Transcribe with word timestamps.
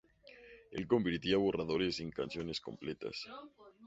Él 0.71 0.87
convertía 0.87 1.37
borradores 1.37 1.99
en 1.99 2.09
canciones 2.09 2.59
completas. 2.59 3.27